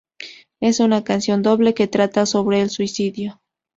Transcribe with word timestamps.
Es 0.59 0.79
una 0.79 1.03
canción 1.03 1.43
doble 1.43 1.75
que 1.75 1.87
trata 1.87 2.25
sobre 2.25 2.59
el 2.61 2.71
suicidio. 2.71 3.39